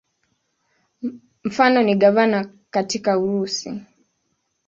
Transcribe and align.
Mfano 1.43 1.83
ni 1.83 1.95
gavana 1.95 2.53
katika 2.69 3.19
Urusi. 3.19 3.83